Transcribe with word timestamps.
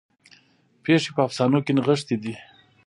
پیښې 0.83 1.11
په 1.15 1.21
افسانو 1.27 1.59
کې 1.65 1.71
نغښتې 1.77 2.15
دي. 2.23 2.33